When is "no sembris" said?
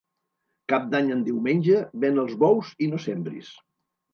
2.95-3.53